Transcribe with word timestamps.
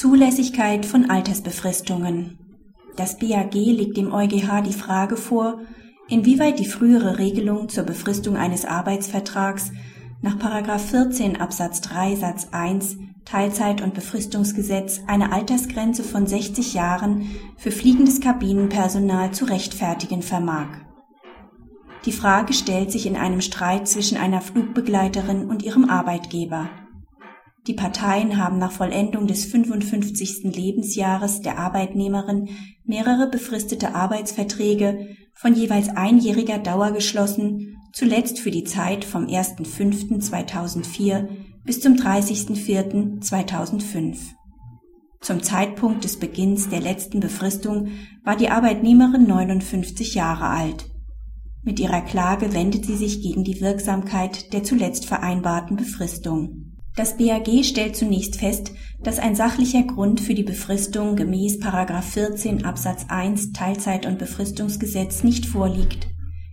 Zulässigkeit 0.00 0.86
von 0.86 1.10
Altersbefristungen. 1.10 2.38
Das 2.96 3.18
BAG 3.18 3.52
legt 3.52 3.98
dem 3.98 4.14
EuGH 4.14 4.62
die 4.62 4.72
Frage 4.72 5.18
vor, 5.18 5.60
inwieweit 6.08 6.58
die 6.58 6.64
frühere 6.64 7.18
Regelung 7.18 7.68
zur 7.68 7.84
Befristung 7.84 8.34
eines 8.38 8.64
Arbeitsvertrags 8.64 9.72
nach 10.22 10.38
14 10.78 11.38
Absatz 11.38 11.82
3 11.82 12.16
Satz 12.16 12.48
1 12.50 12.96
Teilzeit- 13.26 13.82
und 13.82 13.92
Befristungsgesetz 13.92 15.02
eine 15.06 15.32
Altersgrenze 15.32 16.02
von 16.02 16.26
60 16.26 16.72
Jahren 16.72 17.28
für 17.58 17.70
fliegendes 17.70 18.22
Kabinenpersonal 18.22 19.32
zu 19.32 19.44
rechtfertigen 19.44 20.22
vermag. 20.22 20.68
Die 22.06 22.12
Frage 22.12 22.54
stellt 22.54 22.90
sich 22.90 23.04
in 23.04 23.16
einem 23.16 23.42
Streit 23.42 23.86
zwischen 23.86 24.16
einer 24.16 24.40
Flugbegleiterin 24.40 25.50
und 25.50 25.62
ihrem 25.62 25.90
Arbeitgeber. 25.90 26.70
Die 27.70 27.76
Parteien 27.76 28.36
haben 28.36 28.58
nach 28.58 28.72
Vollendung 28.72 29.26
des 29.28 29.44
55. 29.44 30.56
Lebensjahres 30.56 31.40
der 31.40 31.56
Arbeitnehmerin 31.56 32.48
mehrere 32.82 33.30
befristete 33.30 33.94
Arbeitsverträge 33.94 35.14
von 35.34 35.54
jeweils 35.54 35.88
einjähriger 35.88 36.58
Dauer 36.58 36.90
geschlossen, 36.90 37.76
zuletzt 37.92 38.40
für 38.40 38.50
die 38.50 38.64
Zeit 38.64 39.04
vom 39.04 39.26
1.5.2004 39.26 41.28
bis 41.62 41.80
zum 41.80 41.94
30.04.2005. 41.94 44.16
Zum 45.20 45.40
Zeitpunkt 45.40 46.02
des 46.02 46.18
Beginns 46.18 46.70
der 46.70 46.80
letzten 46.80 47.20
Befristung 47.20 47.90
war 48.24 48.34
die 48.34 48.48
Arbeitnehmerin 48.48 49.28
59 49.28 50.16
Jahre 50.16 50.46
alt. 50.46 50.90
Mit 51.62 51.78
ihrer 51.78 52.00
Klage 52.00 52.52
wendet 52.52 52.84
sie 52.84 52.96
sich 52.96 53.22
gegen 53.22 53.44
die 53.44 53.60
Wirksamkeit 53.60 54.52
der 54.52 54.64
zuletzt 54.64 55.06
vereinbarten 55.06 55.76
Befristung. 55.76 56.59
Das 56.96 57.16
BAG 57.16 57.64
stellt 57.64 57.96
zunächst 57.96 58.36
fest, 58.36 58.72
dass 59.02 59.18
ein 59.18 59.36
sachlicher 59.36 59.82
Grund 59.84 60.20
für 60.20 60.34
die 60.34 60.42
Befristung 60.42 61.16
gemäß 61.16 61.58
14 61.58 62.64
Absatz 62.64 63.06
1 63.08 63.52
Teilzeit- 63.52 64.06
und 64.06 64.18
Befristungsgesetz 64.18 65.22
nicht 65.22 65.46
vorliegt. 65.46 66.08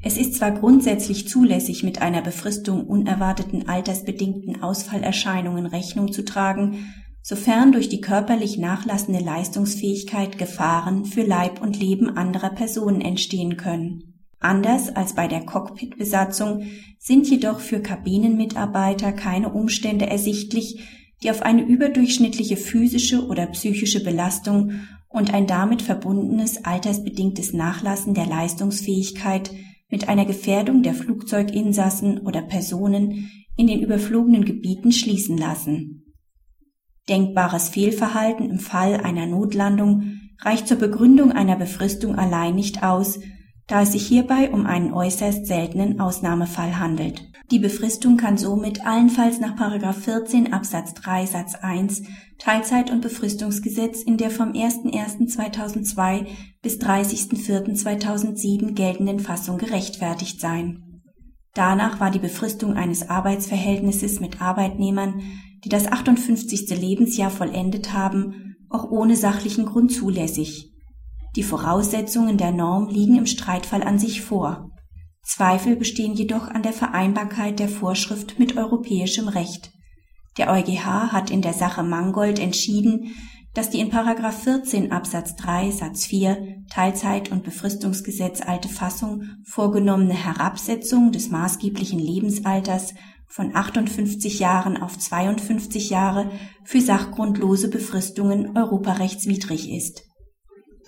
Es 0.00 0.16
ist 0.16 0.34
zwar 0.34 0.52
grundsätzlich 0.52 1.28
zulässig, 1.28 1.82
mit 1.82 2.02
einer 2.02 2.22
Befristung 2.22 2.86
unerwarteten 2.86 3.68
altersbedingten 3.68 4.62
Ausfallerscheinungen 4.62 5.66
Rechnung 5.66 6.12
zu 6.12 6.24
tragen, 6.24 6.86
sofern 7.20 7.72
durch 7.72 7.88
die 7.88 8.00
körperlich 8.00 8.58
nachlassende 8.58 9.20
Leistungsfähigkeit 9.20 10.38
Gefahren 10.38 11.04
für 11.04 11.22
Leib 11.22 11.60
und 11.60 11.80
Leben 11.80 12.16
anderer 12.16 12.50
Personen 12.50 13.00
entstehen 13.00 13.56
können 13.56 14.07
Anders 14.40 14.94
als 14.94 15.14
bei 15.14 15.26
der 15.26 15.44
Cockpitbesatzung 15.44 16.62
sind 16.98 17.28
jedoch 17.28 17.60
für 17.60 17.80
Kabinenmitarbeiter 17.80 19.12
keine 19.12 19.52
Umstände 19.52 20.06
ersichtlich, 20.06 20.80
die 21.22 21.30
auf 21.30 21.42
eine 21.42 21.62
überdurchschnittliche 21.62 22.56
physische 22.56 23.26
oder 23.26 23.46
psychische 23.46 24.02
Belastung 24.02 24.72
und 25.08 25.34
ein 25.34 25.46
damit 25.46 25.82
verbundenes 25.82 26.64
altersbedingtes 26.64 27.52
Nachlassen 27.52 28.14
der 28.14 28.26
Leistungsfähigkeit 28.26 29.50
mit 29.90 30.08
einer 30.08 30.26
Gefährdung 30.26 30.82
der 30.82 30.94
Flugzeuginsassen 30.94 32.18
oder 32.18 32.42
Personen 32.42 33.30
in 33.56 33.66
den 33.66 33.80
überflogenen 33.80 34.44
Gebieten 34.44 34.92
schließen 34.92 35.36
lassen. 35.36 36.04
Denkbares 37.08 37.70
Fehlverhalten 37.70 38.50
im 38.50 38.58
Fall 38.58 38.98
einer 38.98 39.26
Notlandung 39.26 40.20
reicht 40.40 40.68
zur 40.68 40.76
Begründung 40.76 41.32
einer 41.32 41.56
Befristung 41.56 42.14
allein 42.14 42.54
nicht 42.54 42.82
aus, 42.82 43.18
da 43.68 43.82
es 43.82 43.92
sich 43.92 44.06
hierbei 44.06 44.50
um 44.50 44.66
einen 44.66 44.92
äußerst 44.92 45.46
seltenen 45.46 46.00
Ausnahmefall 46.00 46.78
handelt. 46.78 47.22
Die 47.50 47.58
Befristung 47.58 48.16
kann 48.16 48.38
somit 48.38 48.84
allenfalls 48.84 49.40
nach 49.40 49.56
14 49.94 50.52
Absatz 50.52 50.94
3 50.94 51.26
Satz 51.26 51.54
1 51.54 52.02
Teilzeit- 52.38 52.90
und 52.90 53.02
Befristungsgesetz 53.02 54.02
in 54.02 54.16
der 54.16 54.30
vom 54.30 54.52
01.01.2002 54.52 56.26
bis 56.62 56.78
30.04.2007 56.78 58.72
geltenden 58.72 59.20
Fassung 59.20 59.58
gerechtfertigt 59.58 60.40
sein. 60.40 61.02
Danach 61.54 62.00
war 62.00 62.10
die 62.10 62.18
Befristung 62.18 62.74
eines 62.74 63.08
Arbeitsverhältnisses 63.08 64.20
mit 64.20 64.40
Arbeitnehmern, 64.40 65.22
die 65.64 65.68
das 65.68 65.86
58. 65.90 66.70
Lebensjahr 66.70 67.30
vollendet 67.30 67.92
haben, 67.92 68.56
auch 68.70 68.90
ohne 68.90 69.16
sachlichen 69.16 69.66
Grund 69.66 69.92
zulässig 69.92 70.72
die 71.38 71.44
Voraussetzungen 71.44 72.36
der 72.36 72.50
Norm 72.50 72.88
liegen 72.88 73.16
im 73.16 73.26
Streitfall 73.26 73.84
an 73.84 74.00
sich 74.00 74.22
vor. 74.22 74.72
Zweifel 75.22 75.76
bestehen 75.76 76.14
jedoch 76.14 76.48
an 76.48 76.64
der 76.64 76.72
Vereinbarkeit 76.72 77.60
der 77.60 77.68
Vorschrift 77.68 78.40
mit 78.40 78.56
europäischem 78.56 79.28
Recht. 79.28 79.70
Der 80.36 80.50
EuGH 80.50 81.12
hat 81.12 81.30
in 81.30 81.40
der 81.40 81.52
Sache 81.52 81.84
Mangold 81.84 82.40
entschieden, 82.40 83.14
dass 83.54 83.70
die 83.70 83.78
in 83.78 83.92
14 83.92 84.90
Absatz 84.90 85.36
3 85.36 85.70
Satz 85.70 86.06
4 86.06 86.64
Teilzeit- 86.72 87.30
und 87.30 87.44
Befristungsgesetz 87.44 88.40
alte 88.40 88.68
Fassung 88.68 89.22
vorgenommene 89.44 90.14
Herabsetzung 90.14 91.12
des 91.12 91.30
maßgeblichen 91.30 92.00
Lebensalters 92.00 92.94
von 93.28 93.54
58 93.54 94.40
Jahren 94.40 94.76
auf 94.76 94.98
52 94.98 95.90
Jahre 95.90 96.32
für 96.64 96.80
sachgrundlose 96.80 97.70
Befristungen 97.70 98.56
europarechtswidrig 98.56 99.70
ist 99.70 100.02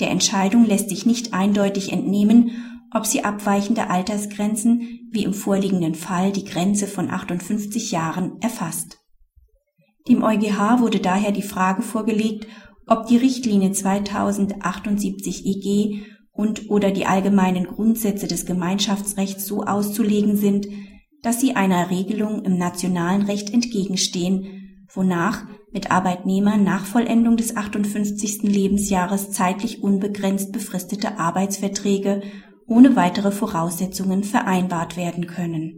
der 0.00 0.10
Entscheidung 0.10 0.64
lässt 0.64 0.88
sich 0.88 1.06
nicht 1.06 1.34
eindeutig 1.34 1.92
entnehmen, 1.92 2.50
ob 2.92 3.06
sie 3.06 3.24
abweichende 3.24 3.88
Altersgrenzen, 3.88 5.08
wie 5.12 5.24
im 5.24 5.32
vorliegenden 5.32 5.94
Fall 5.94 6.32
die 6.32 6.44
Grenze 6.44 6.86
von 6.86 7.10
58 7.10 7.92
Jahren, 7.92 8.40
erfasst. 8.40 8.98
Dem 10.08 10.22
EuGH 10.22 10.80
wurde 10.80 10.98
daher 10.98 11.30
die 11.30 11.42
Frage 11.42 11.82
vorgelegt, 11.82 12.46
ob 12.86 13.06
die 13.06 13.16
Richtlinie 13.16 13.72
2078 13.72 15.46
EG 15.46 16.02
und 16.32 16.70
oder 16.70 16.90
die 16.90 17.06
allgemeinen 17.06 17.64
Grundsätze 17.64 18.26
des 18.26 18.46
Gemeinschaftsrechts 18.46 19.46
so 19.46 19.62
auszulegen 19.62 20.36
sind, 20.36 20.66
dass 21.22 21.40
sie 21.40 21.54
einer 21.54 21.90
Regelung 21.90 22.44
im 22.44 22.56
nationalen 22.56 23.22
Recht 23.22 23.52
entgegenstehen, 23.52 24.86
wonach 24.92 25.44
mit 25.72 25.90
Arbeitnehmern 25.90 26.64
nach 26.64 26.84
Vollendung 26.84 27.36
des 27.36 27.56
58. 27.56 28.42
Lebensjahres 28.42 29.30
zeitlich 29.30 29.82
unbegrenzt 29.82 30.52
befristete 30.52 31.18
Arbeitsverträge 31.18 32.22
ohne 32.66 32.96
weitere 32.96 33.30
Voraussetzungen 33.30 34.24
vereinbart 34.24 34.96
werden 34.96 35.26
können 35.26 35.76